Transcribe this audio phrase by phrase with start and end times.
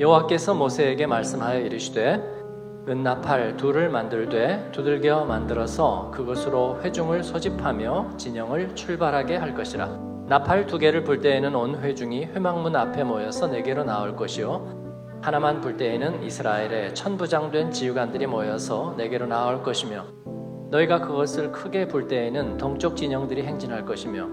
[0.00, 2.22] 여호와께서 모세에게 말씀하여 이르시되
[2.88, 9.86] 은나팔 둘을 만들되 두들겨 만들어서 그것으로 회중을 소집하며 진영을 출발하게 할 것이라.
[10.26, 15.20] 나팔 두 개를 불 때에는 온 회중이 회막문 앞에 모여서 내게로 나올 것이요.
[15.20, 20.06] 하나만 불 때에는 이스라엘의 천부장된 지휘관들이 모여서 내게로 나올 것이며
[20.70, 24.28] 너희가 그것을 크게 불 때에는 동쪽 진영들이 행진할 것이며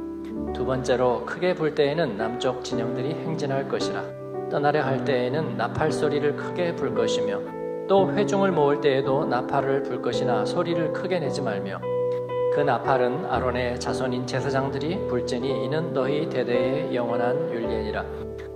[0.54, 6.76] 두 번째로 크게 불 때에는 남쪽 진영들이 행진할 것이라 떠나려 할 때에는 나팔 소리를 크게
[6.76, 7.40] 불 것이며
[7.88, 11.80] 또 회중을 모을 때에도 나팔을 불 것이나 소리를 크게 내지 말며
[12.54, 18.04] 그 나팔은 아론의 자손인 제사장들이 불지니 이는 너희 대대의 영원한 율례니라.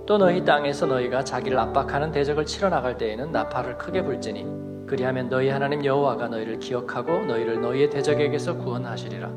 [0.06, 5.48] 또 너희 땅에서 너희가 자기를 압박하는 대적을 치러 나갈 때에는 나팔을 크게 불지니 그리하면 너희
[5.48, 9.30] 하나님 여호와가 너희를 기억하고 너희를 너희의 대적에게서 구원하시리라.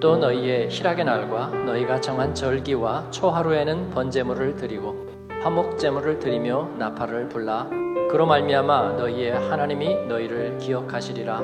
[0.00, 5.07] 또 너희의 희락의 날과 너희가 정한 절기와 초하루에는 번제물을 드리고
[5.42, 7.68] 화목제물을 드리며 나팔을 불라.
[8.10, 11.40] 그로 말미암아 너희의 하나님이 너희를 기억하시리라.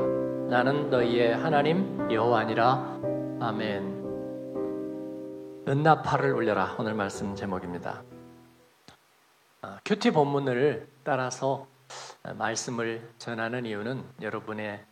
[0.48, 3.00] 나는 너희의 하나님 여호와니라.
[3.40, 3.94] 아멘.
[5.68, 6.74] 은나팔을 울려라.
[6.78, 8.02] 오늘 말씀 제목입니다.
[9.62, 11.66] 아, 큐티 본문을 따라서
[12.36, 14.84] 말씀을 전하는 이유는 여러분의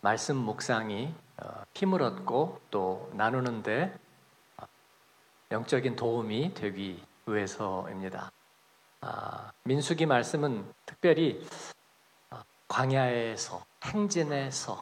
[0.00, 3.92] 말씀 묵상이 어, 힘을 얻고 또 나누는데
[4.56, 4.64] 어,
[5.50, 8.30] 영적인 도움이 되기 위해서입니다.
[9.00, 11.44] 아, 민수기 말씀은 특별히
[12.30, 14.80] 아, 광야에서 행진에서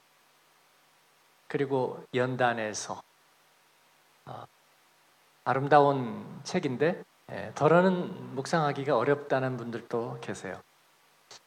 [1.48, 3.02] 그리고 연단에서
[4.26, 4.46] 아,
[5.44, 10.60] 아름다운 책인데 예, 덜어는 묵상하기가 어렵다는 분들도 계세요.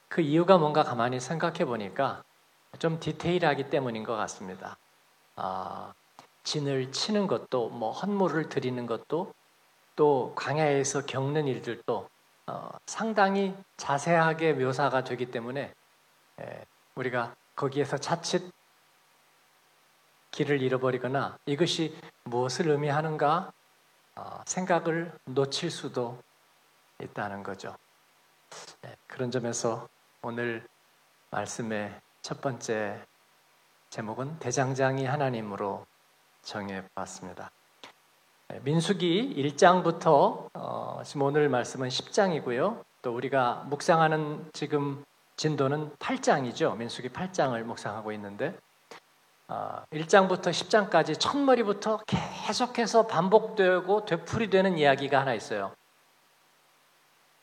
[0.10, 2.24] 그 이유가 뭔가 가만히 생각해 보니까
[2.80, 4.78] 좀 디테일하기 때문인 것 같습니다.
[5.36, 5.94] 아,
[6.44, 9.34] 진을 치는 것도 뭐 헌물을 드리는 것도
[9.98, 12.08] 또 광야에서 겪는 일들도
[12.46, 15.74] 어, 상당히 자세하게 묘사가 되기 때문에
[16.40, 16.66] 에,
[16.96, 18.54] 우리가 거기에서 자칫
[20.32, 23.52] 길을 잃어버리거나 이것이 무엇을 의미하는가
[24.16, 26.22] 어, 생각을 놓칠 수도
[27.02, 27.76] 있다는 거죠.
[28.82, 29.90] 네, 그런 점에서
[30.22, 30.66] 오늘
[31.32, 33.04] 말씀의 첫 번째
[33.90, 35.88] 제목은 대장장이 하나님으로
[36.44, 37.52] 정해 봤습니다.
[38.50, 42.82] 네, 민수기 1장부터 어, 지금 오늘 말씀은 10장이고요.
[43.02, 45.04] 또 우리가 묵상하는 지금
[45.36, 46.78] 진도는 8장이죠.
[46.78, 48.58] 민수기 8장을 묵상하고 있는데
[49.50, 55.76] 어, 1장부터 10장까지 첫머리부터 계속해서 반복되고 되풀이되는 이야기가 하나 있어요.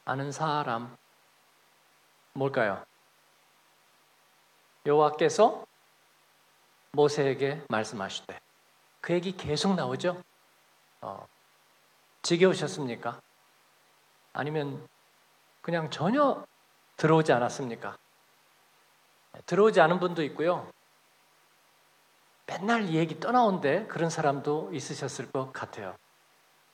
[0.06, 0.96] 아는 사람
[2.32, 2.82] 뭘까요?
[4.86, 5.66] 여호와께서
[6.92, 8.40] 모세에게 말씀하시되
[9.02, 10.22] 그 얘기 계속 나오죠.
[11.04, 11.26] 어,
[12.22, 13.20] 지겨우셨습니까?
[14.32, 14.88] 아니면
[15.60, 16.46] 그냥 전혀
[16.96, 17.98] 들어오지 않았습니까?
[19.44, 20.66] 들어오지 않은 분도 있고요.
[22.46, 25.94] 맨날 이 얘기 떠나온데 그런 사람도 있으셨을 것 같아요.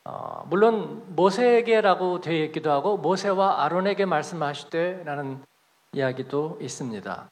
[0.04, 5.44] 어, 물론 모세에게라고 되어 있기도 하고 모세와 아론에게 말씀하시되라는
[5.92, 7.30] 이야기도 있습니다.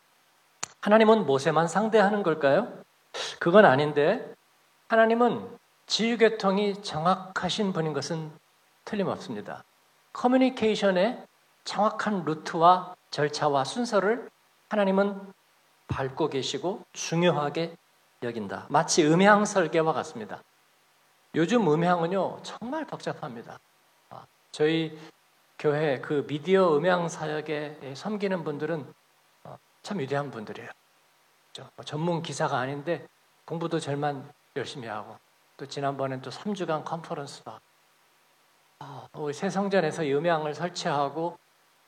[0.81, 2.83] 하나님은 모세만 상대하는 걸까요?
[3.39, 4.35] 그건 아닌데
[4.89, 5.58] 하나님은
[5.89, 8.31] 지휘계통이 정확하신 분인 것은
[8.85, 9.65] 틀림없습니다.
[10.13, 11.27] 커뮤니케이션의
[11.65, 14.31] 정확한 루트와 절차와 순서를
[14.69, 15.33] 하나님은
[15.89, 17.75] 밟고 계시고 중요하게
[18.23, 18.67] 여긴다.
[18.69, 20.43] 마치 음향 설계와 같습니다.
[21.35, 23.59] 요즘 음향은요 정말 복잡합니다.
[24.11, 24.99] 아, 저희
[25.59, 28.93] 교회 그 미디어 음향 사역에 섬기는 분들은
[29.45, 30.71] 어, 참 위대한 분들이에요.
[31.77, 33.07] 뭐 전문 기사가 아닌데
[33.47, 35.17] 공부도 절만 열심히 하고
[35.59, 37.59] 또 지난번엔 또 3주간 컨퍼런스도
[38.79, 41.37] 아, 우리 새성전에서 음향을 설치하고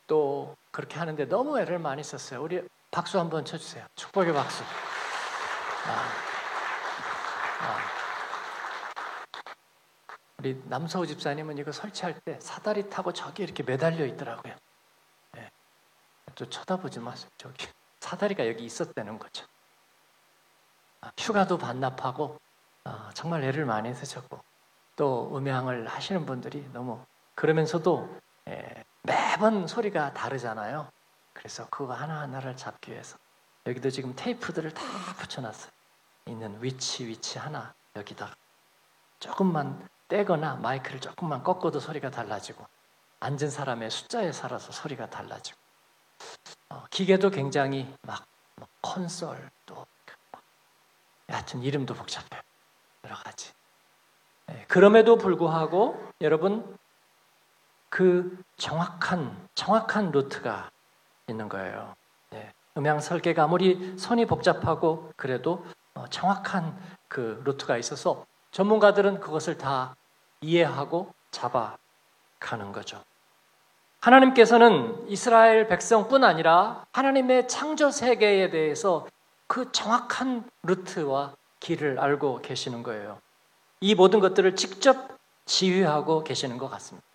[0.09, 2.43] 또 그렇게 하는데 너무 애를 많이 썼어요.
[2.43, 3.87] 우리 박수 한번 쳐주세요.
[3.95, 4.65] 축복의 박수.
[5.87, 6.09] 아,
[7.61, 7.79] 아.
[10.39, 14.57] 우리 남서우 집사님은 이거 설치할 때 사다리 타고 저기 이렇게 매달려 있더라고요.
[15.33, 15.49] 네.
[16.35, 17.31] 또 쳐다보지 마세요.
[17.39, 17.69] 저기
[18.01, 19.47] 사다리가 여기 있었다는 거죠.
[21.03, 22.41] 아, 휴가도 반납하고
[22.91, 24.41] 아, 정말 애를 많이 쓰셨고
[24.97, 27.01] 또 음향을 하시는 분들이 너무
[27.37, 30.91] 그러면서도 예, 매번 소리가 다르잖아요.
[31.33, 33.17] 그래서 그거 하나하나를 잡기 위해서
[33.67, 34.83] 여기도 지금 테이프들을 다
[35.21, 35.71] 붙여놨어요.
[36.27, 38.35] 있는 위치 위치 하나 여기다
[39.21, 42.67] 조금만 떼거나 마이크를 조금만 꺾어도 소리가 달라지고
[43.21, 45.59] 앉은 사람의 숫자에 살아서 소리가 달라지고
[46.71, 48.27] 어, 기계도 굉장히 막,
[48.57, 49.87] 막 콘솔 또
[51.29, 52.50] 하여튼 이름도 복잡해요.
[53.11, 53.53] 여러 가지.
[54.47, 56.79] 네, 그럼에도 불구하고 여러분
[57.89, 60.71] 그 정확한 정확한 루트가
[61.29, 61.97] 있는 거예요.
[62.31, 62.53] 네.
[62.77, 66.79] 음향 설계가 아무리 손이 복잡하고 그래도 어, 정확한
[67.09, 69.97] 그 루트가 있어서 전문가들은 그것을 다
[70.41, 73.03] 이해하고 잡아가는 거죠.
[74.01, 79.07] 하나님께서는 이스라엘 백성뿐 아니라 하나님의 창조 세계에 대해서
[79.47, 83.21] 그 정확한 루트와 길을 알고 계시는 거예요.
[83.81, 87.07] 이 모든 것들을 직접 지휘하고 계시는 것 같습니다.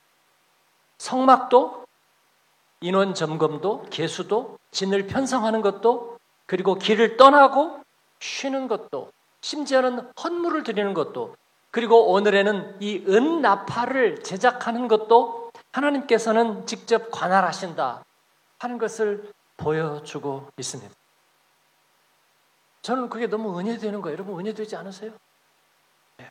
[0.98, 1.86] 성막도
[2.82, 7.80] 인원 점검도 개수도 진을 편성하는 것도 그리고 길을 떠나고
[8.20, 9.12] 쉬는 것도
[9.42, 11.36] 심지어는 헌물을 드리는 것도
[11.72, 18.04] 그리고 오늘에는 이 은나팔을 제작하는 것도 하나님께서는 직접 관할하신다
[18.60, 20.94] 하는 것을 보여주고 있습니다.
[22.86, 24.14] 저는 그게 너무 은혜되는 거예요.
[24.14, 25.12] 여러분 은혜되지 않으세요?
[26.18, 26.30] 네.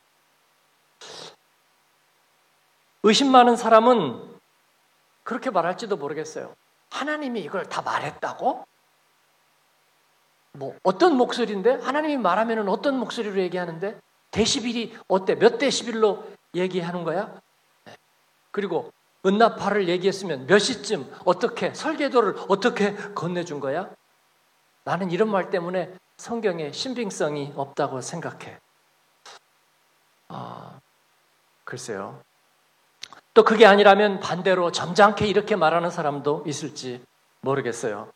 [3.03, 4.39] 의심 많은 사람은
[5.25, 6.55] 그렇게 말할지도 모르겠어요.
[6.91, 8.65] 하나님이 이걸 다 말했다고?
[10.53, 13.99] 뭐 어떤 목소리인데 하나님이 말하면 어떤 목소리로 얘기하는데
[14.31, 15.35] 데시빌이 어때?
[15.35, 17.37] 몇 데시빌로 얘기하는 거야?
[17.83, 17.97] 네.
[18.51, 18.93] 그리고
[19.25, 23.89] 은나파를 얘기했으면 몇 시쯤 어떻게 설계도를 어떻게 건네준 거야?
[24.85, 28.59] 나는 이런 말 때문에 성경에 신빙성이 없다고 생각해.
[30.29, 30.79] 아,
[31.63, 32.21] 글쎄요.
[33.33, 37.03] 또 그게 아니라면 반대로 점잖게 이렇게 말하는 사람도 있을지
[37.41, 38.11] 모르겠어요.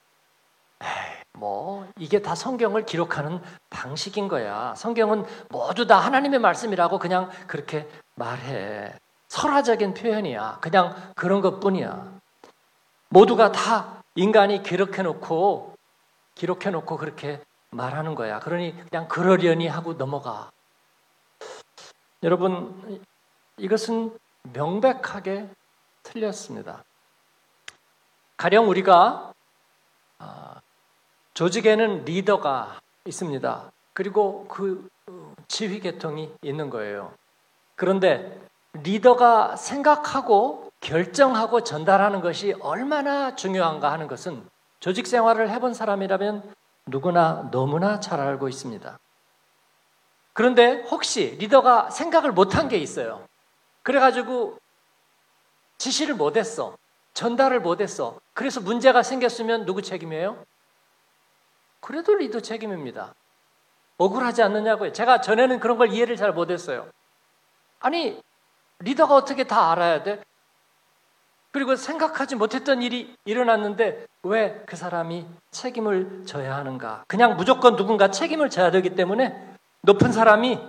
[0.81, 0.87] 에이,
[1.33, 4.73] 뭐 이게 다 성경을 기록하는 방식인 거야.
[4.75, 8.93] 성경은 모두 다 하나님의 말씀이라고 그냥 그렇게 말해.
[9.27, 10.59] 설화적인 표현이야.
[10.61, 12.19] 그냥 그런 것 뿐이야.
[13.09, 15.75] 모두가 다 인간이 기록해 놓고
[16.35, 18.39] 기록해 놓고 그렇게 말하는 거야.
[18.39, 20.51] 그러니 그냥 그러려니 하고 넘어가.
[22.23, 23.03] 여러분
[23.57, 24.17] 이것은
[24.53, 25.49] 명백하게
[26.03, 26.83] 틀렸습니다.
[28.37, 29.33] 가령 우리가
[30.17, 30.61] 아,
[31.33, 33.71] 조직에는 리더가 있습니다.
[33.93, 37.13] 그리고 그 어, 지휘 계통이 있는 거예요.
[37.75, 38.39] 그런데
[38.73, 44.47] 리더가 생각하고 결정하고 전달하는 것이 얼마나 중요한가 하는 것은
[44.79, 46.55] 조직 생활을 해본 사람이라면
[46.89, 48.99] 누구나 너무나 잘 알고 있습니다.
[50.33, 53.27] 그런데 혹시 리더가 생각을 못한 게 있어요.
[53.83, 54.57] 그래가지고
[55.77, 56.77] 지시를 못했어.
[57.13, 58.19] 전달을 못했어.
[58.33, 60.45] 그래서 문제가 생겼으면 누구 책임이에요?
[61.81, 63.13] 그래도 리더 책임입니다.
[63.97, 64.93] 억울하지 않느냐고요.
[64.93, 66.89] 제가 전에는 그런 걸 이해를 잘 못했어요.
[67.79, 68.21] 아니,
[68.79, 70.23] 리더가 어떻게 다 알아야 돼?
[71.51, 77.03] 그리고 생각하지 못했던 일이 일어났는데 왜 그 사람이 책임을 져야 하는가?
[77.07, 80.59] 그냥 무조건 누군가 책임을 져야 되기 때문에 높은 사람이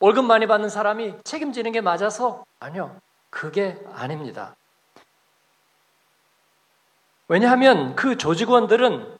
[0.00, 2.98] 월급 많이 받는 사람이 책임지는 게 맞아서 아니요.
[3.30, 4.54] 그게 아닙니다.
[7.28, 9.16] 왜냐하면 그 조직원들은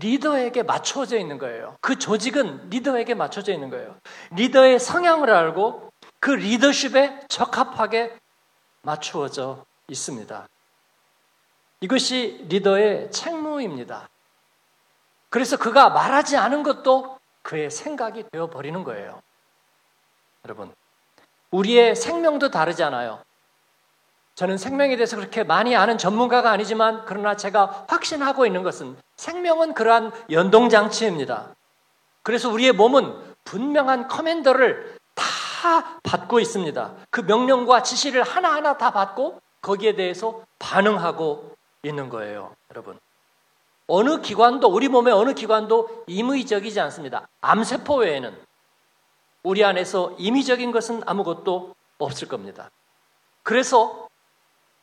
[0.00, 1.76] 리더에게 맞춰져 있는 거예요.
[1.80, 3.94] 그 조직은 리더에게 맞춰져 있는 거예요.
[4.30, 8.16] 리더의 성향을 알고 그 리더십에 적합하게
[8.82, 10.48] 맞추어져 있습니다.
[11.80, 14.08] 이것이 리더의 책무입니다.
[15.28, 19.20] 그래서 그가 말하지 않은 것도 그의 생각이 되어 버리는 거예요.
[20.44, 20.72] 여러분,
[21.50, 23.22] 우리의 생명도 다르잖아요.
[24.34, 30.12] 저는 생명에 대해서 그렇게 많이 아는 전문가가 아니지만 그러나 제가 확신하고 있는 것은 생명은 그러한
[30.30, 31.54] 연동장치입니다.
[32.22, 36.94] 그래서 우리의 몸은 분명한 커맨더를 다 받고 있습니다.
[37.10, 43.00] 그 명령과 지시를 하나하나 다 받고 거기에 대해서 반응하고 있는 거예요, 여러분.
[43.86, 47.26] 어느 기관도, 우리 몸의 어느 기관도 임의적이지 않습니다.
[47.40, 48.38] 암세포 외에는
[49.42, 52.70] 우리 안에서 임의적인 것은 아무것도 없을 겁니다.
[53.42, 54.08] 그래서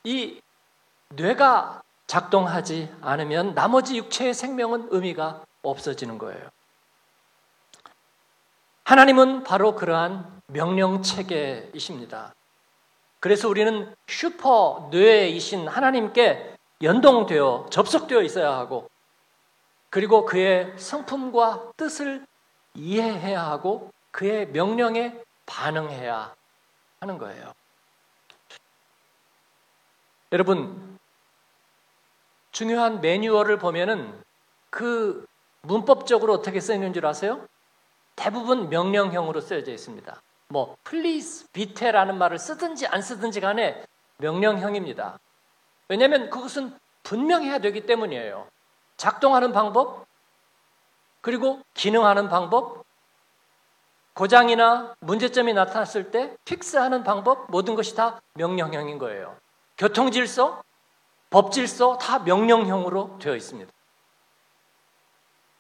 [0.04, 0.42] 이
[1.10, 6.50] 뇌가 작동하지 않으면 나머지 육체의 생명은 의미가 없어지는 거예요.
[8.84, 12.34] 하나님은 바로 그러한 명령 체계이십니다.
[13.22, 18.90] 그래서 우리는 슈퍼 뇌이신 하나님께 연동되어 접속되어 있어야 하고
[19.92, 22.26] 그리고 그의 성품과 뜻을
[22.74, 26.34] 이해해야 하고 그의 명령에 반응해야
[27.00, 27.54] 하는 거예요.
[30.32, 30.98] 여러분,
[32.52, 34.20] 중요한 매뉴얼을 보면은
[34.72, 35.26] 그
[35.62, 37.48] 문법적으로 어떻게 쓰이는 줄 아세요?
[38.16, 40.22] 대부분 명령형으로 쓰여져 있습니다.
[40.52, 43.84] 뭐 please, 비테라는 말을 쓰든지 안 쓰든지 간에
[44.18, 45.20] 명령형입니다.
[45.88, 48.48] 왜냐하면 그것은 분명해야 되기 때문이에요.
[48.98, 50.06] 작동하는 방법,
[51.22, 52.84] 그리고 기능하는 방법,
[54.14, 59.38] 고장이나 문제점이 나타났을 때 픽스하는 방법, 모든 것이 다 명령형인 거예요.
[59.78, 60.62] 교통 질서,
[61.30, 63.72] 법 질서 다 명령형으로 되어 있습니다.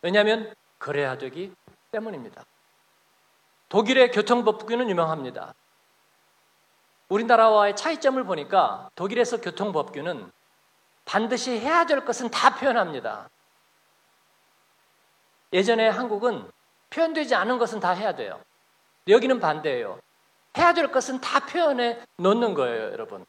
[0.01, 1.53] 왜냐하면 그래야 되기
[1.91, 2.43] 때문입니다.
[3.71, 5.55] 독일의 교통법규는 유명합니다.
[7.07, 10.29] 우리나라와의 차이점을 보니까 독일에서 교통법규는
[11.05, 13.29] 반드시 해야 될 것은 다 표현합니다.
[15.53, 16.51] 예전에 한국은
[16.89, 18.41] 표현되지 않은 것은 다 해야 돼요.
[19.07, 20.01] 여기는 반대예요.
[20.57, 23.25] 해야 될 것은 다 표현해 놓는 거예요, 여러분.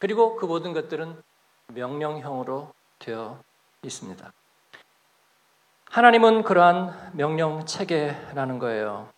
[0.00, 1.22] 그리고 그 모든 것들은
[1.68, 3.40] 명령형으로 되어
[3.82, 4.32] 있습니다.
[5.90, 9.08] 하나님은 그러한 명령 체계라는 거예요.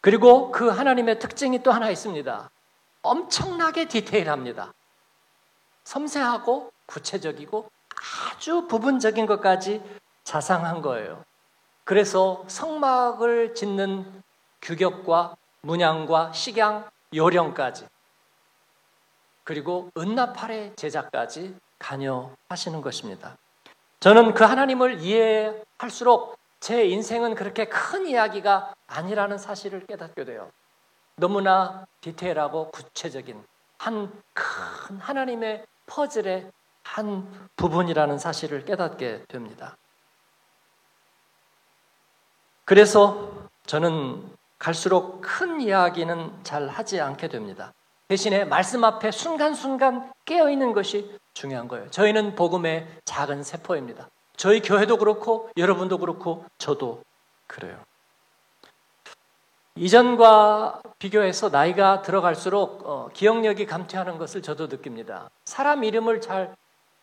[0.00, 2.50] 그리고 그 하나님의 특징이 또 하나 있습니다.
[3.02, 4.74] 엄청나게 디테일합니다.
[5.84, 7.70] 섬세하고 구체적이고
[8.34, 9.80] 아주 부분적인 것까지
[10.24, 11.24] 자상한 거예요.
[11.84, 14.24] 그래서 성막을 짓는
[14.62, 17.86] 규격과 문양과 식양, 요령까지
[19.44, 23.36] 그리고 은나팔의 제작까지 관여하시는 것입니다.
[24.00, 30.50] 저는 그 하나님을 이해할수록 제 인생은 그렇게 큰 이야기가 아니라는 사실을 깨닫게 돼요.
[31.16, 33.42] 너무나 디테일하고 구체적인
[33.78, 34.10] 한
[34.86, 36.50] 큰 하나님의 퍼즐의
[36.84, 39.76] 한 부분이라는 사실을 깨닫게 됩니다.
[42.64, 43.32] 그래서
[43.66, 47.72] 저는 갈수록 큰 이야기는 잘 하지 않게 됩니다.
[48.08, 51.90] 대신에 말씀 앞에 순간순간 깨어있는 것이 중요한 거예요.
[51.90, 54.08] 저희는 복음의 작은 세포입니다.
[54.36, 57.02] 저희 교회도 그렇고 여러분도 그렇고 저도
[57.46, 57.78] 그래요.
[59.74, 65.28] 이전과 비교해서 나이가 들어갈수록 어, 기억력이 감퇴하는 것을 저도 느낍니다.
[65.44, 66.56] 사람 이름을 잘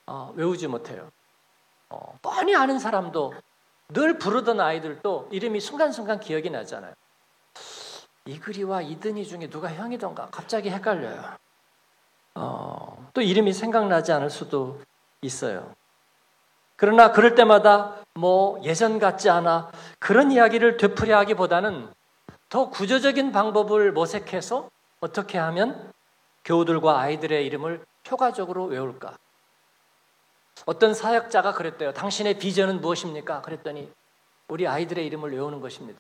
[0.08, 1.12] 어, 외우지 못해요.
[1.90, 3.36] 어, 뻔히 아는 사람도
[3.90, 6.96] 늘 부르던 아이들도 이름이 순간순간 기억이 나잖아요.
[8.26, 11.43] 이글이와 이든이 중에 누가 형이던가 갑자기 헷갈려요.
[12.36, 14.80] 어, 또 이름이 생각나지 않을 수도
[15.22, 15.74] 있어요.
[16.76, 21.90] 그러나 그럴 때마다 뭐 예전 같지 않아 그런 이야기를 되풀이 하기보다는
[22.50, 25.92] 더 구조적인 방법을 모색해서 어떻게 하면
[26.46, 29.18] 교우들과 아이들의 이름을 효과적으로 외울까?
[30.66, 31.94] 어떤 사역자가 그랬대요.
[31.94, 33.42] 당신의 비전은 무엇입니까?
[33.42, 33.92] 그랬더니
[34.48, 36.00] 우리 아이들의 이름을 외우는 것입니다.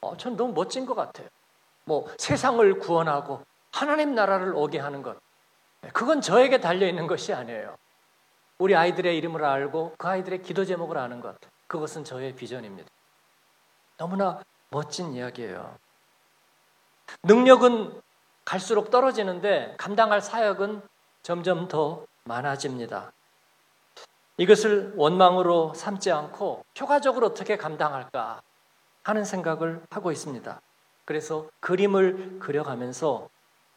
[0.00, 1.28] 어, 전 너무 멋진 것 같아요.
[1.84, 5.16] 뭐 세상을 구원하고 하나님 나라를 오게 하는 것.
[5.92, 7.76] 그건 저에게 달려 있는 것이 아니에요.
[8.58, 11.36] 우리 아이들의 이름을 알고 그 아이들의 기도 제목을 아는 것.
[11.66, 12.88] 그것은 저의 비전입니다.
[13.98, 15.76] 너무나 멋진 이야기예요.
[17.22, 18.00] 능력은
[18.44, 20.82] 갈수록 떨어지는데 감당할 사역은
[21.22, 23.12] 점점 더 많아집니다.
[24.38, 28.42] 이것을 원망으로 삼지 않고 효과적으로 어떻게 감당할까
[29.02, 30.60] 하는 생각을 하고 있습니다.
[31.04, 33.28] 그래서 그림을 그려가면서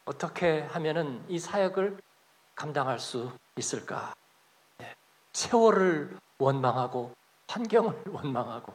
[0.10, 2.00] 어떻게 하면은 이 사역을
[2.56, 4.16] 감당할 수 있을까?
[4.80, 4.96] 네.
[5.34, 7.14] 세월을 원망하고
[7.48, 8.74] 환경을 원망하고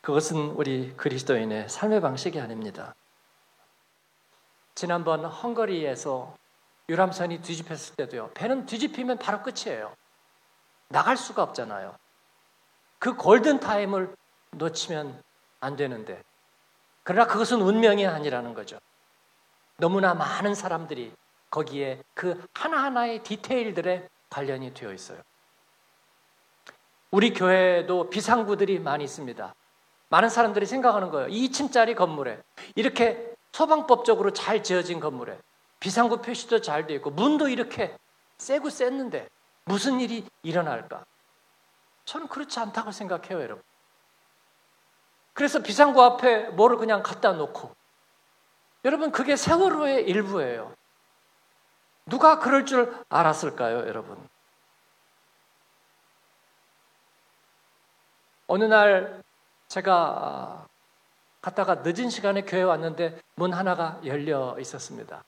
[0.00, 2.94] 그것은 우리 그리스도인의 삶의 방식이 아닙니다.
[4.74, 6.34] 지난번 헝거리에서
[6.88, 8.30] 유람선이 뒤집혔을 때도요.
[8.32, 9.94] 배는 뒤집히면 바로 끝이에요.
[10.88, 11.94] 나갈 수가 없잖아요.
[12.98, 14.14] 그 골든 타임을
[14.52, 15.22] 놓치면
[15.60, 16.22] 안 되는데.
[17.02, 18.78] 그러나 그것은 운명이 아니라는 거죠.
[19.78, 21.12] 너무나 많은 사람들이
[21.50, 25.20] 거기에 그 하나하나의 디테일들에 관련이 되어 있어요.
[27.10, 29.54] 우리 교회도 비상구들이 많이 있습니다.
[30.08, 31.28] 많은 사람들이 생각하는 거예요.
[31.28, 32.42] 2층짜리 건물에
[32.74, 35.38] 이렇게 소방법적으로 잘 지어진 건물에
[35.80, 37.96] 비상구 표시도 잘 되어 있고 문도 이렇게
[38.38, 39.28] 세고 셌는데
[39.64, 41.04] 무슨 일이 일어날까?
[42.04, 43.62] 저는 그렇지 않다고 생각해요, 여러분.
[45.32, 47.74] 그래서 비상구 앞에 뭐를 그냥 갖다 놓고
[48.86, 50.72] 여러분 그게 세월호의 일부예요.
[52.06, 54.16] 누가 그럴 줄 알았을까요, 여러분?
[58.46, 59.24] 어느 날
[59.66, 60.68] 제가
[61.40, 65.24] 갔다가 늦은 시간에 교회 왔는데 문 하나가 열려 있었습니다.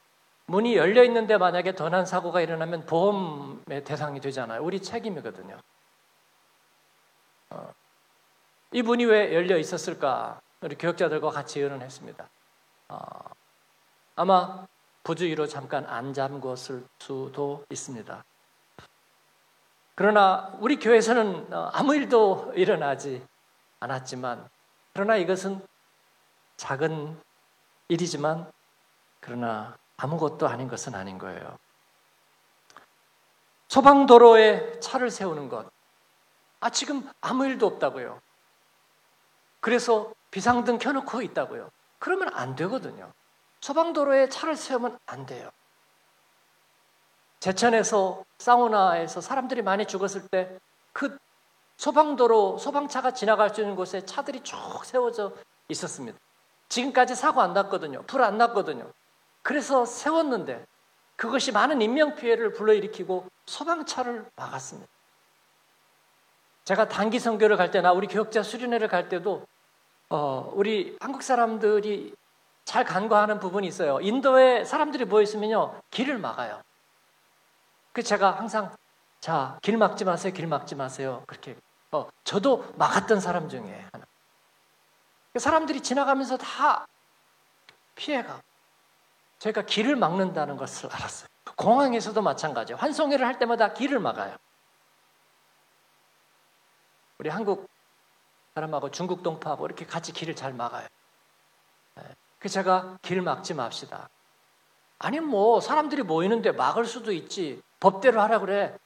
[0.46, 4.62] 문이 열려 있는데 만약에 더난 사고가 일어나면 보험의 대상이 되잖아요.
[4.62, 5.58] 우리 책임이거든요.
[7.50, 7.74] 어,
[8.70, 10.40] 이 문이 왜 열려 있었을까?
[10.60, 12.28] 우리 교역자들과 같이 의논했습니다.
[12.90, 13.37] 어,
[14.18, 14.66] 아마
[15.04, 18.24] 부주의로 잠깐 안 잠궜을 수도 있습니다.
[19.94, 23.24] 그러나 우리 교회에서는 어, 아무 일도 일어나지
[23.78, 24.48] 않았지만,
[24.92, 25.64] 그러나 이것은
[26.56, 27.16] 작은
[27.86, 28.50] 일이지만,
[29.20, 31.56] 그러나 아무것도 아닌 것은 아닌 거예요.
[33.68, 35.70] 소방도로에 차를 세우는 것.
[36.58, 38.20] 아, 지금 아무 일도 없다고요.
[39.60, 41.70] 그래서 비상등 켜놓고 있다고요.
[42.00, 43.12] 그러면 안 되거든요.
[43.60, 45.50] 소방도로에 차를 세우면 안 돼요.
[47.40, 50.58] 제천에서 사우나에서 사람들이 많이 죽었을 때
[50.98, 51.16] 그
[51.76, 55.32] 소방도로 소방차가 지나갈 수 있는 곳에 차들이 쭉 세워져
[55.68, 56.18] 있었습니다.
[56.68, 58.02] 지금까지 사고 안 났거든요.
[58.02, 58.90] 불 안 났거든요.
[59.42, 60.66] 그래서 세웠는데
[61.14, 64.90] 그것이 많은 인명 피해를 불러일으키고 소방차를 막았습니다.
[66.64, 69.46] 제가 단기 선교를 갈 때나 우리 교역자 수련회를 갈 때도
[70.10, 72.12] 어, 우리 한국 사람들이
[72.68, 73.98] 잘 간과하는 부분이 있어요.
[74.02, 76.60] 인도에 사람들이 모여 있으면요 길을 막아요.
[77.94, 78.76] 그 제가 항상
[79.20, 80.34] 자, 길 막지 마세요.
[80.34, 81.24] 길 막지 마세요.
[81.26, 81.56] 그렇게
[81.92, 84.04] 어, 저도 막았던 사람 중에 하나.
[85.38, 86.86] 사람들이 지나가면서 다
[87.94, 88.42] 피해가.
[89.38, 91.26] 제가 길을 막는다는 것을 알았어요.
[91.56, 92.76] 공항에서도 마찬가지예요.
[92.76, 94.36] 환송회를 할 때마다 길을 막아요.
[97.16, 97.66] 우리 한국
[98.54, 100.86] 사람하고 중국 동포하고 이렇게 같이 길을 잘 막아요.
[102.38, 104.08] 그 제가 길 막지 맙시다.
[104.98, 107.62] 아니 뭐 사람들이 모이는데 막을 수도 있지.
[107.80, 108.76] 법대로 하라 그래.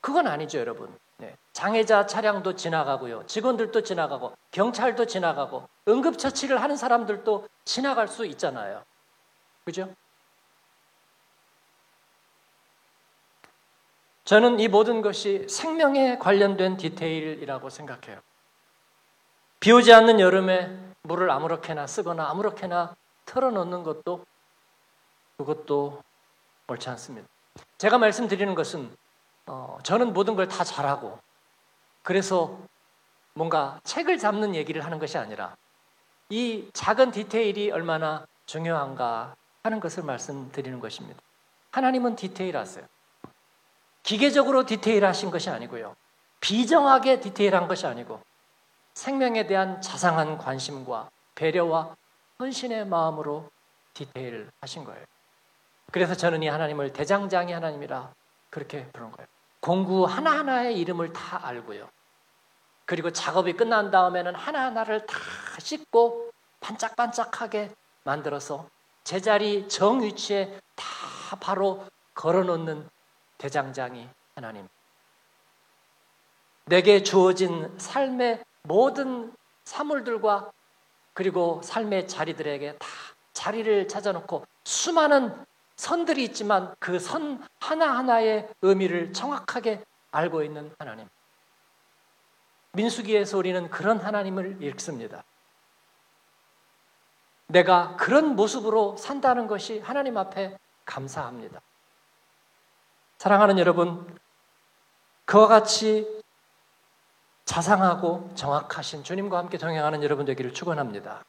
[0.00, 0.96] 그건 아니죠, 여러분.
[1.18, 1.36] 네.
[1.52, 3.26] 장애자 차량도 지나가고요.
[3.26, 8.84] 직원들도 지나가고 경찰도 지나가고 응급처치를 하는 사람들도 지나갈 수 있잖아요.
[9.64, 9.92] 그죠?
[14.24, 18.20] 저는 이 모든 것이 생명에 관련된 디테일이라고 생각해요.
[19.58, 24.24] 비 오지 않는 여름에 물을 아무렇게나 쓰거나 아무렇게나 털어놓는 것도
[25.38, 26.02] 그것도
[26.68, 27.26] 옳지 않습니다.
[27.78, 28.94] 제가 말씀드리는 것은
[29.46, 31.18] 어, 저는 모든 걸 다 잘하고
[32.02, 32.58] 그래서
[33.32, 35.56] 뭔가 책을 잡는 얘기를 하는 것이 아니라
[36.28, 41.20] 이 작은 디테일이 얼마나 중요한가 하는 것을 말씀드리는 것입니다.
[41.70, 42.84] 하나님은 디테일하세요.
[44.02, 45.96] 기계적으로 디테일하신 것이 아니고요.
[46.40, 48.20] 비정하게 디테일한 것이 아니고
[48.98, 51.94] 생명에 대한 자상한 관심과 배려와
[52.40, 53.48] 헌신의 마음으로
[53.94, 55.04] 디테일 하신 거예요.
[55.92, 58.12] 그래서 저는 이 하나님을 대장장이 하나님이라
[58.50, 59.28] 그렇게 부르는 거예요.
[59.60, 61.88] 공구 하나하나의 이름을 다 알고요.
[62.86, 65.16] 그리고 작업이 끝난 다음에는 하나하나를 다
[65.60, 67.70] 씻고 반짝반짝하게
[68.02, 68.68] 만들어서
[69.04, 72.88] 제자리 정위치에 다 바로 걸어놓는
[73.38, 74.68] 대장장이 하나님.
[76.64, 80.52] 내게 주어진 삶의 모든 사물들과
[81.14, 82.86] 그리고 삶의 자리들에게 다
[83.32, 85.34] 자리를 찾아놓고 수많은
[85.76, 91.08] 선들이 있지만 그 선 하나하나의 의미를 정확하게 알고 있는 하나님.
[92.72, 95.24] 민수기에서 우리는 그런 하나님을 읽습니다.
[97.46, 101.60] 내가 그런 모습으로 산다는 것이 하나님 앞에 감사합니다.
[103.16, 104.18] 사랑하는 여러분,
[105.24, 106.17] 그와 같이
[107.48, 111.24] 자상하고 정확하신 주님과 함께 동행하는 여러분 되기를 축원합니다.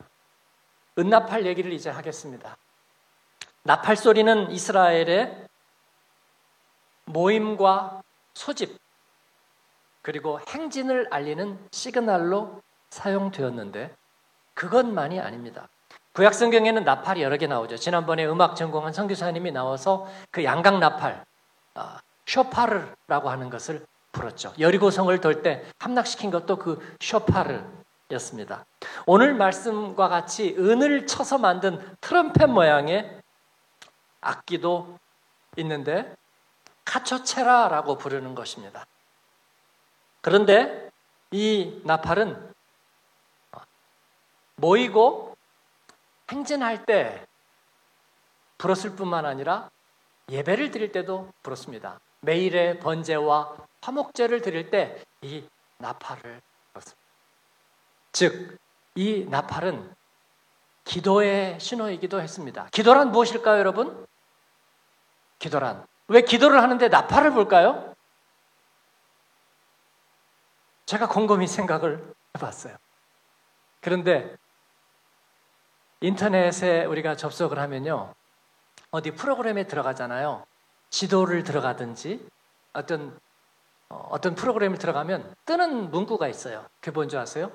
[0.97, 2.58] 은나팔 얘기를 이제 하겠습니다.
[3.63, 5.47] 나팔 소리는 이스라엘의
[7.05, 8.01] 모임과
[8.34, 8.77] 소집
[10.01, 13.95] 그리고 행진을 알리는 시그널로 사용되었는데
[14.55, 15.69] 그것만이 아닙니다.
[16.12, 17.77] 구약 성경에는 나팔이 여러 개 나오죠.
[17.77, 21.23] 지난번에 음악 전공한 선교사님이 나와서 그 양각 나팔
[21.75, 24.54] 아, 쇼파르라고 하는 것을 불었죠.
[24.60, 28.65] 여리고성을 돌 때 함락시킨 것도 그 쇼파르였습니다.
[29.06, 33.22] 오늘 말씀과 같이 은을 쳐서 만든 트럼펫 모양의
[34.22, 34.98] 악기도
[35.58, 36.15] 있는데
[36.86, 38.86] 카초체라라고 부르는 것입니다.
[40.22, 40.89] 그런데
[41.32, 42.54] 이 나팔은
[44.56, 45.38] 모이고
[46.32, 47.26] 행진할 때
[48.58, 49.69] 불었을 뿐만 아니라
[50.30, 52.00] 예배를 드릴 때도 불었습니다.
[52.22, 56.41] 매일의 번제와 화목제를 드릴 때 이 나팔을.
[58.11, 58.57] 즉,
[58.95, 59.93] 이 나팔은
[60.83, 62.67] 기도의 신호이기도 했습니다.
[62.71, 64.07] 기도란 무엇일까요, 여러분?
[65.37, 65.85] 기도란.
[66.07, 67.93] 왜 기도를 하는데 나팔을 볼까요?
[70.85, 72.75] 제가 곰곰이 생각을 해봤어요.
[73.81, 74.35] 그런데
[76.01, 78.15] 인터넷에 우리가 접속을 하면요.
[78.89, 80.45] 어디 프로그램에 들어가잖아요.
[80.89, 82.27] 지도를 들어가든지
[82.73, 83.19] 어떤
[83.89, 86.67] 어, 어떤 프로그램을 들어가면 뜨는 문구가 있어요.
[86.80, 87.52] 그게 뭔지 아세요?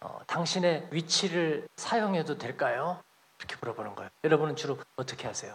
[0.00, 3.02] 어, 당신의 위치를 사용해도 될까요?
[3.38, 4.10] 이렇게 물어보는 거예요.
[4.24, 5.54] 여러분은 주로 어떻게 하세요?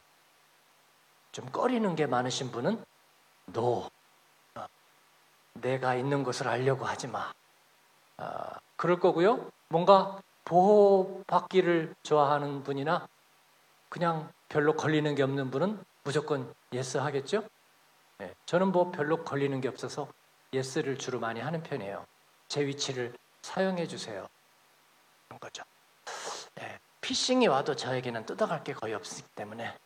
[1.31, 2.83] 좀 꺼리는 게 많으신 분은
[3.55, 3.89] no.
[4.55, 4.65] 어,
[5.53, 7.31] 내가 있는 곳을 알려고 하지 마.
[8.17, 9.49] 어, 그럴 거고요.
[9.69, 13.07] 뭔가 보호받기를 좋아하는 분이나
[13.89, 17.47] 그냥 별로 걸리는 게 없는 분은 무조건 yes 하겠죠?
[18.23, 20.07] 네, 저는 뭐 별로 걸리는 게 없어서
[20.53, 22.05] yes를 주로 많이 하는 편이에요.
[22.47, 24.25] 제 위치를 사용해 주세요.
[25.27, 25.63] 그런 거죠.
[26.55, 29.77] 네, 피싱이 와도 저에게는 뜯어갈 게 거의 없기 때문에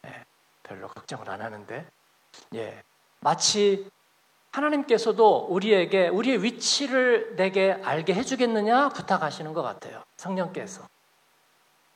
[0.00, 0.24] 네,
[0.62, 1.86] 별로 걱정을 안 하는데
[2.54, 2.82] 예.
[3.20, 3.90] 마치
[4.52, 10.02] 하나님께서도 우리에게 우리의 위치를 내게 알게 해주겠느냐 부탁하시는 것 같아요.
[10.16, 10.88] 성령께서.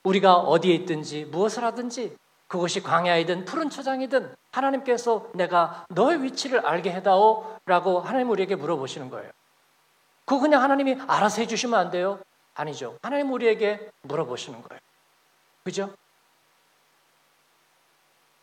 [0.03, 2.15] 우리가 어디에 있든지 무엇을 하든지
[2.49, 9.31] 그것이 광야이든 푸른 초장이든 하나님께서 내가 너의 위치를 알게 해다오 라고 하나님 우리에게 물어보시는 거예요.
[10.25, 12.19] 그거 그냥 하나님이 알아서 해주시면 안 돼요?
[12.55, 12.97] 아니죠.
[13.03, 14.79] 하나님 우리에게 물어보시는 거예요.
[15.63, 15.93] 그죠?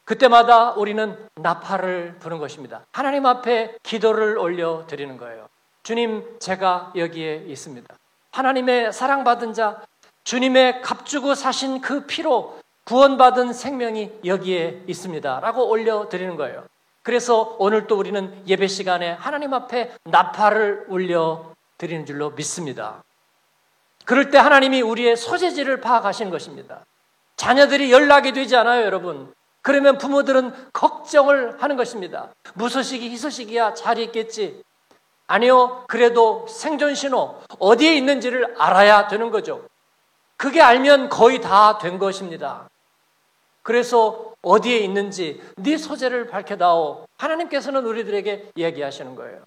[0.05, 2.87] 그때마다 우리는 나팔을 부는 것입니다.
[2.92, 5.49] 하나님 앞에 기도를 올려 드리는 거예요.
[5.83, 7.92] 주님, 제가 여기에 있습니다.
[8.31, 9.83] 하나님의 사랑받은 자,
[10.23, 15.40] 주님의 값주고 사신 그 피로 구원받은 생명이 여기에 있습니다.
[15.40, 16.64] 라고 올려 드리는 거예요.
[17.03, 23.03] 그래서 오늘 또 우리는 예배 시간에 하나님 앞에 나팔을 울려 드리는 줄로 믿습니다.
[24.05, 26.85] 그럴 때 하나님이 우리의 소재지를 파악하시는 것입니다.
[27.35, 29.35] 자녀들이 연락이 되지 않아요, 여러분.
[29.62, 32.29] 그러면 부모들은 걱정을 하는 것입니다.
[32.55, 34.62] 무소식이 희소식이야 잘 있겠지.
[35.27, 35.85] 아니요.
[35.88, 39.66] 그래도 생존 신호 어디에 있는지를 알아야 되는 거죠.
[40.37, 42.68] 그게 알면 거의 다 된 것입니다.
[43.66, 47.05] 그래서 어디에 있는지 네 소재를 밝혀다오.
[47.18, 49.42] 하나님께서는 우리들에게 이야기하시는 거예요.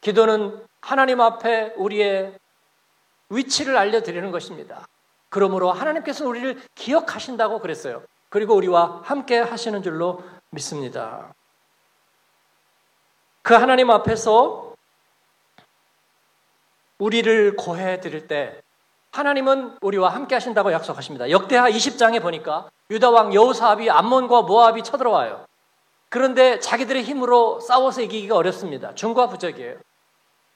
[0.00, 2.36] 기도는 하나님 앞에 우리의
[3.28, 4.84] 위치를 알려드리는 것입니다.
[5.28, 8.02] 그러므로 하나님께서 우리를 기억하신다고 그랬어요.
[8.28, 11.32] 그리고 우리와 함께 하시는 줄로 믿습니다.
[13.42, 14.74] 그 하나님 앞에서
[16.98, 18.60] 우리를 고해 드릴 때
[19.12, 21.30] 하나님은 우리와 함께 하신다고 약속하십니다.
[21.30, 25.46] 역대하 20장에 보니까 유다 왕 여호사압이 암몬과 모압이 쳐들어와요.
[26.08, 28.94] 그런데 자기들의 힘으로 싸워서 이기기가 어렵습니다.
[28.94, 29.76] 중과 부적이에요.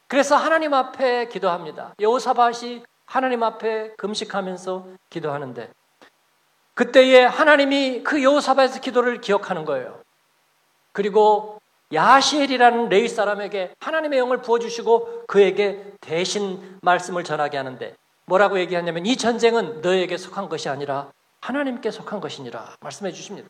[0.06, 1.94] 그래서 하나님 앞에 기도합니다.
[2.00, 5.70] 여호사밧이 하나님 앞에 금식하면서 기도하는데
[6.74, 10.00] 그때에 하나님이 그 여호사밧의 기도를 기억하는 거예요.
[10.92, 11.60] 그리고
[11.92, 19.80] 야시엘이라는 레위 사람에게 하나님의 영을 부어주시고 그에게 대신 말씀을 전하게 하는데 뭐라고 얘기하냐면 이 전쟁은
[19.80, 23.48] 너에게 속한 것이 아니라 하나님께 속한 것이니라 말씀해 주십니다.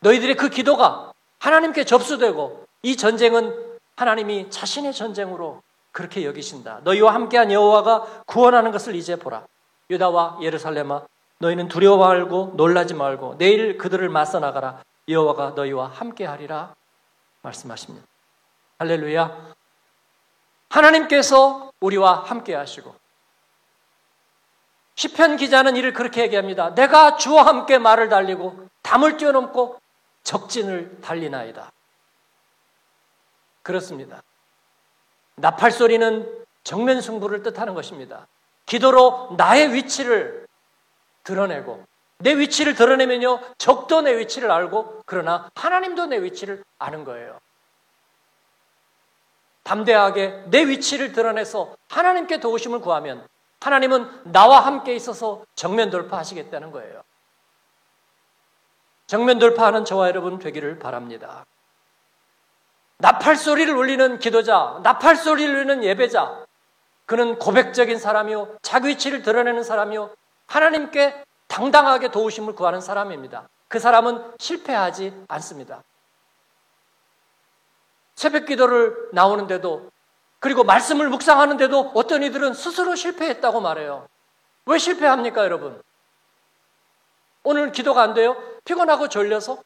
[0.00, 6.80] 너희들의 그 기도가 하나님께 접수되고 이 전쟁은 하나님이 자신의 전쟁으로 그렇게 여기신다.
[6.84, 9.46] 너희와 함께한 여호와가 구원하는 것을 이제 보라.
[9.88, 11.06] 유다와 예루살렘아
[11.38, 14.82] 너희는 두려워 말고 놀라지 말고 내일 그들을 맞서 나가라.
[15.08, 16.74] 여호와가 너희와 함께하리라
[17.42, 18.06] 말씀하십니다.
[18.78, 19.54] 할렐루야.
[20.68, 22.94] 하나님께서 우리와 함께 하시고
[24.96, 26.74] 시편 기자는 이를 그렇게 얘기합니다.
[26.74, 29.78] 내가 주와 함께 말을 달리고 담을 뛰어넘고
[30.22, 31.70] 적진을 달리나이다.
[33.62, 34.22] 그렇습니다.
[35.36, 38.26] 나팔 소리는 정면 승부를 뜻하는 것입니다.
[38.64, 40.46] 기도로 나의 위치를
[41.24, 41.84] 드러내고
[42.18, 47.38] 내 위치를 드러내면요 적도 내 위치를 알고 그러나 하나님도 내 위치를 아는 거예요.
[49.62, 53.26] 담대하게 내 위치를 드러내서 하나님께 도우심을 구하면
[53.60, 57.02] 하나님은 나와 함께 있어서 정면 돌파하시겠다는 거예요.
[59.06, 61.46] 정면 돌파하는 저와 여러분 되기를 바랍니다.
[62.98, 66.46] 나팔 소리를 울리는 기도자, 나팔 소리를 울리는 예배자,
[67.04, 70.10] 그는 고백적인 사람이요, 자기 위치를 드러내는 사람이요,
[70.46, 73.48] 하나님께 당당하게 도우심을 구하는 사람입니다.
[73.68, 75.82] 그 사람은 실패하지 않습니다.
[78.14, 79.90] 새벽 기도를 나오는데도
[80.46, 84.06] 그리고 말씀을 묵상하는데도 어떤 이들은 스스로 실패했다고 말해요.
[84.66, 85.82] 왜 실패합니까, 여러분?
[87.42, 88.40] 오늘 기도가 안 돼요?
[88.64, 89.60] 피곤하고 졸려서?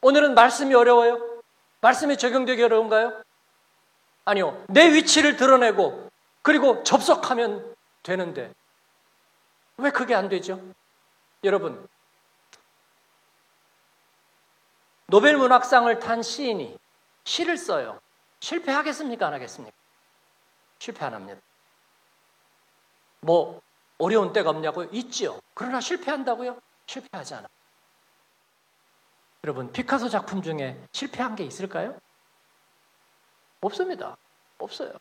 [0.00, 1.42] 오늘은 말씀이 어려워요?
[1.82, 3.22] 말씀이 적용되기 어려운가요?
[4.24, 4.64] 아니요.
[4.68, 6.08] 내 위치를 드러내고
[6.40, 8.50] 그리고 접속하면 되는데
[9.76, 10.58] 왜 그게 안 되죠?
[11.44, 11.86] 여러분,
[15.04, 16.78] 노벨 문학상을 탄 시인이
[17.24, 18.00] 시를 써요.
[18.40, 19.26] 실패하겠습니까?
[19.26, 19.81] 안 하겠습니까?
[20.82, 21.40] 실패 안 합니다.
[23.20, 23.60] 뭐,
[23.98, 24.88] 어려운 때가 없냐고요?
[24.90, 25.38] 있지요.
[25.54, 26.58] 그러나 실패한다고요?
[26.88, 27.48] 실패하지 않아.
[29.44, 31.96] 여러분, 피카소 작품 중에 실패한 게 있을까요?
[33.60, 34.16] 없습니다.
[34.58, 34.92] 없어요.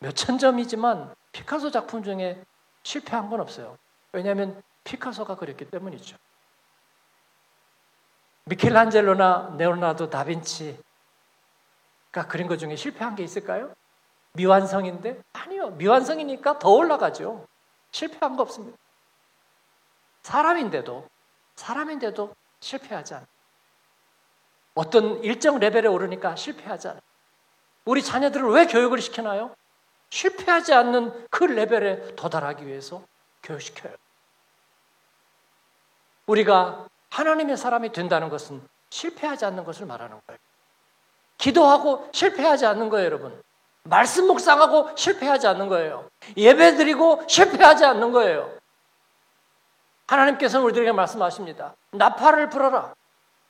[0.00, 2.44] 몇천 점이지만 피카소 작품 중에
[2.82, 3.78] 실패한 건 없어요.
[4.12, 6.18] 왜냐하면 피카소가 그랬기 때문이죠.
[8.44, 10.82] 미켈란젤로나 네오나도 다빈치가
[12.28, 13.72] 그린 것 중에 실패한 게 있을까요?
[14.36, 15.22] 미완성인데?
[15.32, 15.70] 아니요.
[15.70, 17.46] 미완성이니까 더 올라가죠.
[17.90, 18.76] 실패한 거 없습니다.
[20.22, 21.08] 사람인데도,
[21.54, 23.26] 사람인데도 실패하지 않아.
[24.74, 27.00] 어떤 일정 레벨에 오르니까 실패하지 않아.
[27.84, 29.54] 우리 자녀들을 왜 교육을 시키나요?
[30.10, 33.02] 실패하지 않는 그 레벨에 도달하기 위해서
[33.42, 33.94] 교육시켜요.
[36.26, 40.38] 우리가 하나님의 사람이 된다는 것은 실패하지 않는 것을 말하는 거예요.
[41.38, 43.42] 기도하고 실패하지 않는 거예요, 여러분.
[43.88, 46.08] 말씀 묵상하고 실패하지 않는 거예요.
[46.36, 48.50] 예배 드리고 실패하지 않는 거예요.
[50.06, 51.74] 하나님께서는 우리들에게 말씀하십니다.
[51.92, 52.94] 나팔을 불어라.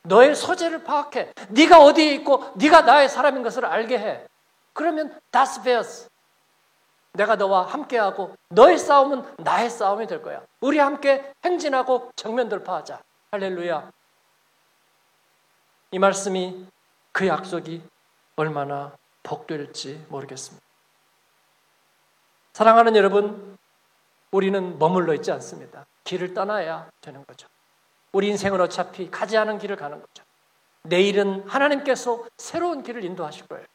[0.02, 1.32] 너의 소재를 파악해.
[1.48, 4.26] 네가 어디에 있고 네가 나의 사람인 것을 알게 해.
[4.72, 6.08] 그러면 다스 베어스.
[7.12, 10.42] 내가 너와 함께하고 너의 싸움은 나의 싸움이 될 거야.
[10.60, 13.00] 우리 함께 행진하고 정면 돌파하자.
[13.32, 13.90] 할렐루야.
[15.92, 16.66] 이 말씀이
[17.12, 17.82] 그 약속이
[18.36, 18.92] 얼마나
[19.26, 20.64] 복될지 모르겠습니다.
[22.52, 23.58] 사랑하는 여러분,
[24.30, 25.86] 우리는 머물러 있지 않습니다.
[26.04, 27.48] 길을 떠나야 되는 거죠.
[28.12, 30.24] 우리 인생은 어차피 가지 않은 길을 가는 거죠.
[30.82, 33.66] 내일은 하나님께서 새로운 길을 인도하실 거예요.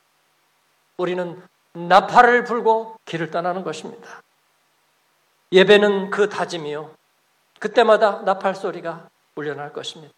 [0.97, 4.21] 우리는 나팔을 불고 길을 떠나는 것입니다.
[5.51, 6.95] 예배는 그 다짐이요.
[7.59, 10.13] 그때마다 나팔 소리가 울려날 것입니다.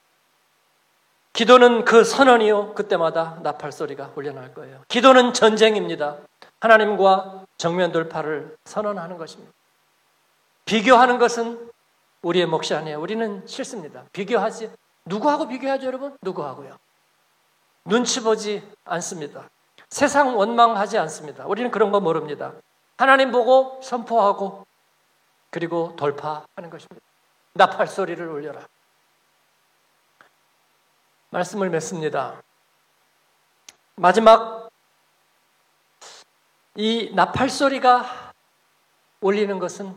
[1.33, 2.75] 기도는 그 선언이요.
[2.75, 4.83] 그때마다 나팔 소리가 울려날 거예요.
[4.87, 6.17] 기도는 전쟁입니다.
[6.59, 9.51] 하나님과 정면 돌파를 선언하는 것입니다.
[10.65, 11.71] 비교하는 것은
[12.21, 13.01] 우리의 몫이 아니에요.
[13.01, 14.03] 우리는 싫습니다.
[14.13, 14.71] 비교하지.
[15.05, 16.15] 누구하고 비교하죠, 여러분?
[16.21, 16.77] 누구하고요?
[17.85, 19.49] 눈치 보지 않습니다.
[19.89, 21.45] 세상 원망하지 않습니다.
[21.45, 22.53] 우리는 그런 거 모릅니다.
[22.95, 24.65] 하나님 보고 선포하고
[25.49, 27.01] 그리고 돌파하는 것입니다.
[27.53, 28.61] 나팔 소리를 울려라.
[31.33, 32.41] 말씀을 맺습니다.
[33.95, 34.69] 마지막
[36.75, 38.31] 이 나팔 소리가
[39.19, 39.95] 울리는 것은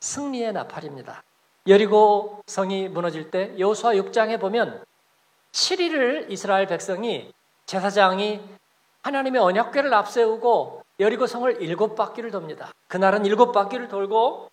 [0.00, 1.22] 승리의 나팔입니다.
[1.66, 4.82] 여리고 성이 무너질 때 여호수아 6장에 보면
[5.52, 7.32] 7일을 이스라엘 백성이
[7.66, 8.40] 제사장이
[9.02, 12.72] 하나님의 언약궤를 앞세우고 여리고 성을 일곱 바퀴를 돕니다.
[12.88, 14.50] 그날은 일곱 바퀴를 돌고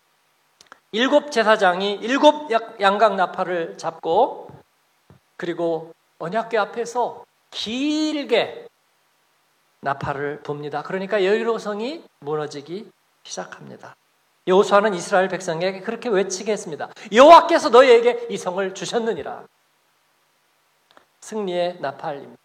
[0.91, 2.50] 일곱 제사장이 일곱
[2.82, 4.57] 양각 나팔을 잡고
[5.38, 8.67] 그리고 언약궤 앞에서 길게
[9.82, 10.84] 나팔을 봅니다.
[10.84, 12.91] 그러니까 여리고 성이 무너지기
[13.23, 13.95] 시작합니다.
[14.47, 16.89] 여호수아는 이스라엘 백성에게 그렇게 외치게 했습니다.
[17.13, 19.43] 여호와께서 너희에게 이 성을 주셨느니라.
[21.21, 22.38] 승리의 나팔입니다.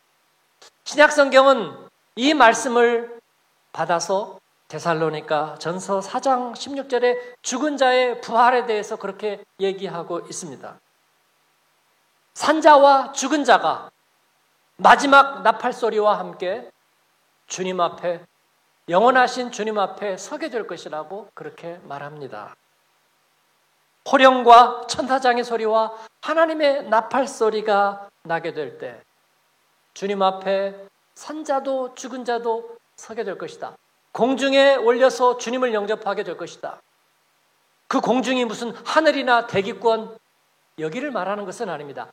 [0.85, 1.73] 신약 성경은
[2.17, 3.21] 이 말씀을
[3.73, 10.81] 받아서 데살로니까 전서 4장 16절에 죽은 자의 부활에 대해서 그렇게 얘기하고 있습니다.
[12.35, 13.91] 산자와 죽은 자가
[14.77, 16.71] 마지막 나팔 소리와 함께
[17.47, 18.25] 주님 앞에
[18.89, 22.57] 영원하신 주님 앞에 서게 될 것이라고 그렇게 말합니다.
[24.11, 25.93] 호령과 천사장의 소리와
[26.23, 29.01] 하나님의 나팔 소리가 나게 될 때
[29.95, 30.75] 주님 앞에
[31.15, 33.77] 산자도 죽은 자도 서게 될 것이다.
[34.13, 36.81] 공중에 올려서 주님을 영접하게 될 것이다.
[37.87, 40.17] 그 공중이 무슨 하늘이나 대기권
[40.79, 42.11] 여기를 말하는 것은 아닙니다.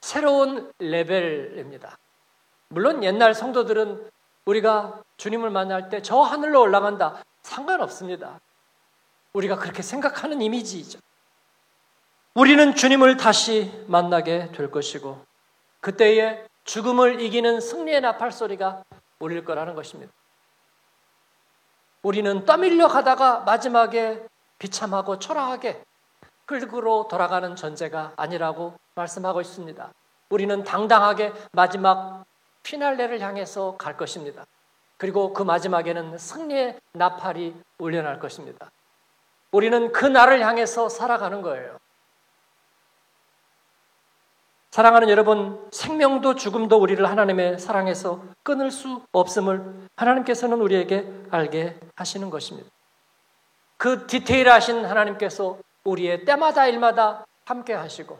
[0.00, 1.98] 새로운 레벨입니다.
[2.68, 4.10] 물론 옛날 성도들은
[4.44, 7.22] 우리가 주님을 만날 때 저 하늘로 올라간다.
[7.42, 8.40] 상관없습니다.
[9.32, 10.98] 우리가 그렇게 생각하는 이미지이죠.
[12.34, 15.24] 우리는 주님을 다시 만나게 될 것이고,
[15.80, 18.84] 그때에 죽음을 이기는 승리의 나팔 소리가
[19.18, 20.12] 울릴 거라는 것입니다.
[22.02, 24.24] 우리는 떠밀려 가다가 마지막에
[24.58, 25.82] 비참하고 초라하게
[26.50, 29.92] 끌고 돌아가는 존재가 아니라고 말씀하고 있습니다.
[30.30, 32.24] 우리는 당당하게 마지막
[32.64, 34.44] 피날레를 향해서 갈 것입니다.
[34.96, 38.72] 그리고 그 마지막에는 승리의 나팔이 울려날 것입니다.
[39.52, 41.78] 우리는 그 날을 향해서 살아가는 거예요.
[44.70, 52.68] 사랑하는 여러분, 생명도 죽음도 우리를 하나님의 사랑에서 끊을 수 없음을 하나님께서는 우리에게 알게 하시는 것입니다.
[53.76, 58.18] 그 디테일하신 하나님께서 우리의 때마다 일마다 함께 하시고,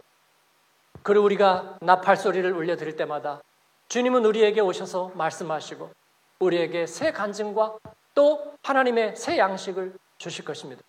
[1.02, 3.40] 그리고 우리가 나팔 소리를 울려 드릴 때마다
[3.88, 5.90] 주님은 우리에게 오셔서 말씀하시고
[6.38, 7.78] 우리에게 새 간증과
[8.14, 10.82] 또 하나님의 새 양식을 주실 것입니다.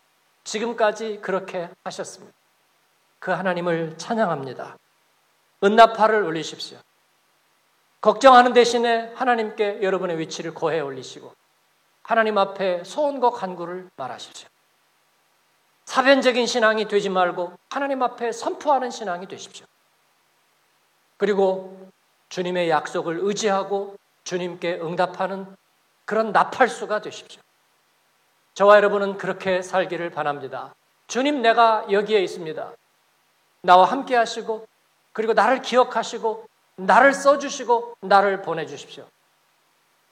[0.43, 2.33] 지금까지 그렇게 하셨습니다.
[3.19, 4.77] 그 하나님을 찬양합니다.
[5.63, 6.77] 은나팔을 올리십시오.
[8.01, 11.33] 걱정하는 대신에 하나님께 여러분의 위치를 고해 올리시고
[12.03, 14.49] 하나님 앞에 소원과 간구를 말하십시오.
[15.91, 19.65] 사변적인 신앙이 되지 말고 하나님 앞에 선포하는 신앙이 되십시오.
[21.17, 21.91] 그리고
[22.29, 25.53] 주님의 약속을 의지하고 주님께 응답하는
[26.05, 27.41] 그런 나팔수가 되십시오.
[28.53, 30.73] 저와 여러분은 그렇게 살기를 바랍니다.
[31.07, 32.71] 주님 내가 여기에 있습니다.
[33.63, 34.65] 나와 함께 하시고
[35.11, 39.05] 그리고 나를 기억하시고 나를 써주시고 나를 보내주십시오.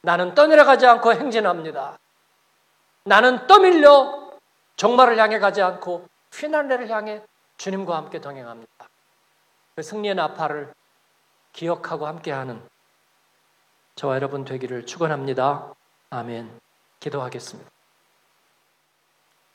[0.01, 1.97] 나는 떠내려가지 않고 행진합니다.
[3.05, 4.18] 나는 떠밀려
[4.79, 7.21] 종말을 향해 가지 않고 피난레를 향해
[7.57, 8.71] 주님과 함께 동행합니다.
[9.75, 10.73] 그 승리의 나팔을
[11.51, 12.61] 기억하고 함께하는
[13.95, 15.73] 저와 여러분 되기를 축원합니다.
[16.11, 16.61] 아멘.
[17.01, 17.69] 기도하겠습니다.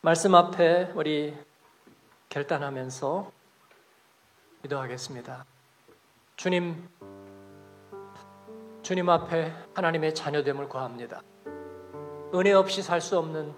[0.03, 1.35] 말씀 앞에 우리
[2.29, 3.33] 결단하면서
[4.61, 5.47] 기도하겠습니다.
[6.37, 6.87] 주님,
[8.83, 11.23] 주님 앞에 하나님의 자녀됨을 구합니다.
[12.35, 13.55] 은혜 없이 살 수 없는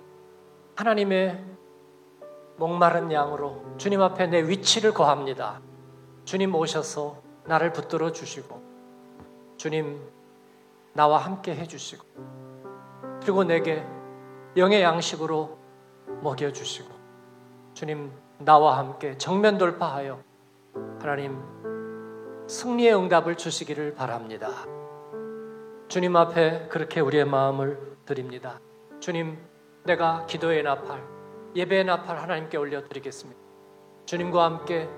[0.77, 1.56] 하나님의
[2.57, 5.61] 목마른 양으로 주님 앞에 내 위치를 구합니다.
[6.25, 8.63] 주님 오셔서 나를 붙들어 주시고,
[9.57, 10.01] 주님
[10.93, 12.05] 나와 함께 해 주시고,
[13.21, 13.85] 그리고 내게
[14.57, 15.59] 영의 양식으로
[16.23, 16.89] 먹여 주시고,
[17.75, 20.19] 주님 나와 함께 정면 돌파하여
[21.01, 21.41] 하나님
[22.49, 24.49] 승리의 응답을 주시기를 바랍니다.
[25.89, 28.61] 주님 앞에 그렇게 우리의 마음을 드립니다.
[29.01, 29.39] 주님,
[29.85, 31.16] 내가 기도의 나팔,
[31.57, 33.41] 예배의 나팔 하나님께 올려드리겠습니다.
[34.05, 34.89] 주님과 함께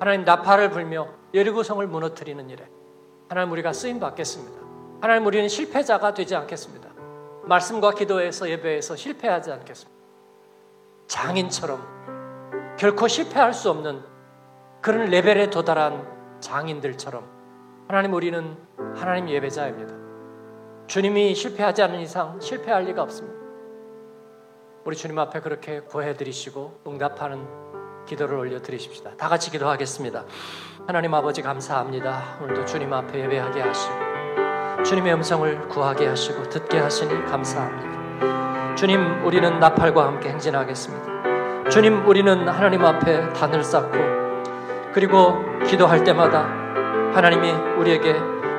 [0.00, 2.68] 하나님 나팔을 불며 여리고성을 무너뜨리는 일에
[3.28, 4.60] 하나님 우리가 쓰임 받겠습니다.
[5.00, 6.90] 하나님 우리는 실패자가 되지 않겠습니다.
[7.44, 10.00] 말씀과 기도에서 예배에서 실패하지 않겠습니다.
[11.06, 14.02] 장인처럼 결코 실패할 수 없는
[14.80, 16.06] 그런 레벨에 도달한
[16.40, 17.24] 장인들처럼
[17.86, 18.56] 하나님 우리는
[18.96, 19.94] 하나님 예배자입니다.
[20.86, 23.39] 주님이 실패하지 않는 이상 실패할 리가 없습니다.
[24.84, 27.46] 우리 주님 앞에 그렇게 구해드리시고 응답하는
[28.06, 29.10] 기도를 올려드리십시다.
[29.18, 30.24] 다 같이 기도하겠습니다.
[30.86, 32.38] 하나님 아버지 감사합니다.
[32.40, 33.94] 오늘도 주님 앞에 예배하게 하시고
[34.84, 38.74] 주님의 음성을 구하게 하시고 듣게 하시니 감사합니다.
[38.74, 41.68] 주님 우리는 나팔과 함께 행진하겠습니다.
[41.68, 43.98] 주님 우리는 하나님 앞에 단을 쌓고
[44.94, 46.44] 그리고 기도할 때마다
[47.14, 48.14] 하나님이 우리에게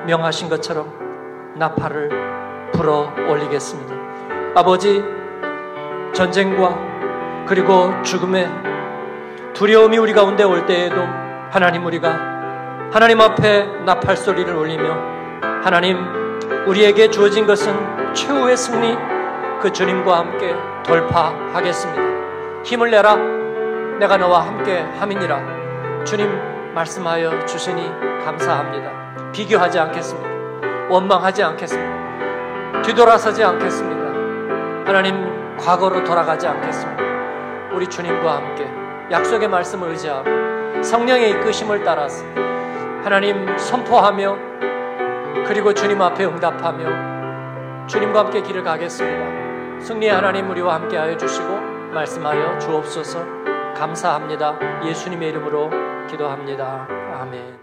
[0.06, 3.96] 명하신 것처럼 나팔을 불어 올리겠습니다.
[4.56, 5.21] 아버지
[6.14, 8.50] 전쟁과 그리고 죽음의
[9.54, 11.02] 두려움이 우리 가운데 올 때에도
[11.50, 12.32] 하나님 우리가
[12.92, 15.98] 하나님 앞에 나팔 소리를 올리며 하나님
[16.68, 18.98] 우리에게 주어진 것은 최후의 승리
[19.62, 22.02] 그 주님과 함께 돌파하겠습니다.
[22.64, 23.16] 힘을 내라
[24.00, 27.92] 내가 너와 함께 함이니라 주님 말씀하여 주시니
[28.26, 29.32] 감사합니다.
[29.32, 30.30] 비교하지 않겠습니다.
[30.90, 32.82] 원망하지 않겠습니다.
[32.82, 34.02] 뒤돌아서지 않겠습니다.
[34.86, 37.04] 하나님 과거로 돌아가지 않겠습니다.
[37.74, 38.68] 우리 주님과 함께
[39.12, 42.26] 약속의 말씀을 의지하고 성령의 이끄심을 따라서
[43.04, 44.38] 하나님 선포하며
[45.48, 49.82] 그리고 주님 앞에 응답하며 주님과 함께 길을 가겠습니다.
[49.82, 51.48] 승리의 하나님 우리와 함께 하여 주시고
[51.94, 53.26] 말씀하여 주옵소서
[53.76, 54.86] 감사합니다.
[54.86, 55.70] 예수님의 이름으로
[56.08, 56.88] 기도합니다.
[57.20, 57.61] 아멘.